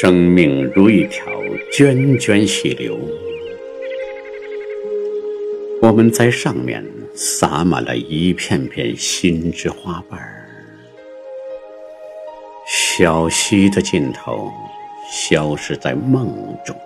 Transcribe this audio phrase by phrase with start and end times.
[0.00, 1.26] 生命如一条
[1.72, 2.96] 涓涓细流，
[5.82, 6.84] 我们在上面
[7.16, 10.46] 撒满了一片片心之花瓣儿。
[12.64, 14.52] 小溪的尽头，
[15.10, 16.28] 消失在梦
[16.64, 16.76] 中。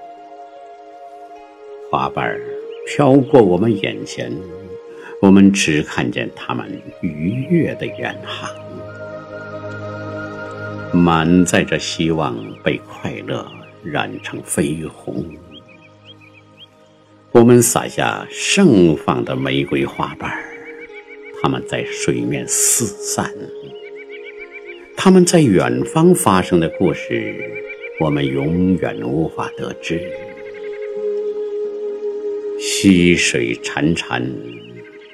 [1.91, 2.41] 花瓣儿
[2.87, 4.33] 飘过我们眼前，
[5.20, 6.66] 我们只看见它们
[7.02, 8.48] 愉悦的远航。
[10.92, 13.50] 满载着希望，被快乐
[13.83, 15.24] 染成绯红。
[17.30, 20.45] 我们撒下盛放的玫瑰花瓣儿，
[21.41, 23.33] 它们在水面四散。
[24.95, 27.34] 它们在远方发生的故事，
[27.98, 30.00] 我们永远无法得知。
[32.61, 34.22] 溪水潺潺，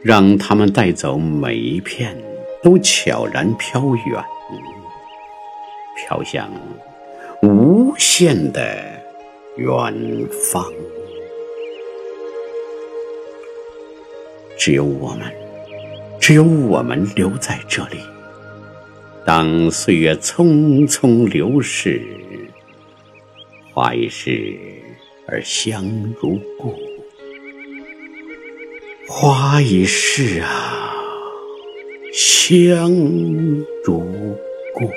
[0.02, 2.14] 让它们带走每一片，
[2.62, 4.25] 都悄然飘远。
[5.98, 6.48] 飘向
[7.42, 8.62] 无限的
[9.56, 9.68] 远
[10.52, 10.64] 方，
[14.56, 15.32] 只有我们，
[16.20, 17.98] 只有我们留在这里。
[19.26, 22.00] 当岁月匆匆流逝，
[23.74, 24.56] 花已逝
[25.26, 25.84] 而香
[26.20, 26.74] 如故，
[29.08, 30.94] 花已逝啊，
[32.12, 32.91] 香
[33.84, 33.98] 如
[34.74, 34.88] 故。